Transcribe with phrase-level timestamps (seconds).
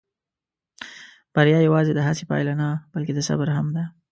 [1.35, 3.83] بریا یواځې د هڅې پایله نه، بلکې د صبر هم ده.